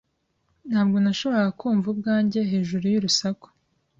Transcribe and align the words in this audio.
Ntabwo 0.69 0.95
nashoboraga 1.03 1.51
kumva 1.61 1.87
ubwanjye 1.93 2.39
hejuru 2.51 2.85
y'urusaku. 2.93 3.47